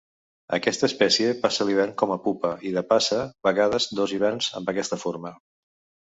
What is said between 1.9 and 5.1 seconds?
com a pupa i de passa vegades dos hiverns amb aquesta